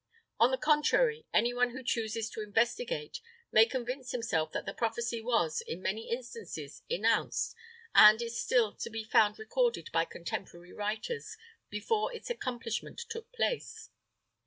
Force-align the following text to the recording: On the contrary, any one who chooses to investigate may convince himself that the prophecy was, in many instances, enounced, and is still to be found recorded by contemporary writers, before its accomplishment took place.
On 0.39 0.49
the 0.49 0.57
contrary, 0.57 1.27
any 1.31 1.53
one 1.53 1.77
who 1.77 1.83
chooses 1.83 2.27
to 2.31 2.41
investigate 2.41 3.19
may 3.51 3.67
convince 3.67 4.09
himself 4.09 4.51
that 4.51 4.65
the 4.65 4.73
prophecy 4.73 5.21
was, 5.21 5.61
in 5.61 5.79
many 5.79 6.09
instances, 6.09 6.81
enounced, 6.89 7.53
and 7.93 8.19
is 8.19 8.41
still 8.41 8.73
to 8.77 8.89
be 8.89 9.03
found 9.03 9.37
recorded 9.37 9.91
by 9.91 10.05
contemporary 10.05 10.73
writers, 10.73 11.37
before 11.69 12.11
its 12.15 12.31
accomplishment 12.31 12.97
took 13.11 13.31
place. 13.31 13.91